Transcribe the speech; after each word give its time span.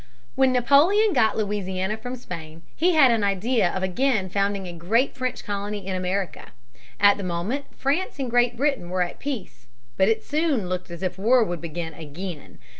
When 0.33 0.51
Napoleon 0.51 1.13
got 1.13 1.37
Louisiana 1.37 1.95
from 1.95 2.15
Spain, 2.15 2.63
he 2.75 2.93
had 2.95 3.11
an 3.11 3.23
idea 3.23 3.69
of 3.69 3.83
again 3.83 4.29
founding 4.29 4.67
a 4.67 4.73
great 4.73 5.13
French 5.13 5.43
colony 5.43 5.85
in 5.85 5.95
America. 5.95 6.53
At 6.99 7.17
the 7.17 7.23
moment 7.23 7.65
France 7.77 8.17
and 8.17 8.27
Great 8.27 8.57
Britain 8.57 8.89
were 8.89 9.03
at 9.03 9.19
peace. 9.19 9.67
But 9.97 10.07
it 10.09 10.23
soon 10.23 10.67
looked 10.67 10.89
as 10.89 11.03
if 11.03 11.19
war 11.19 11.43
would 11.43 11.61
begin 11.61 11.93
again. 11.93 12.57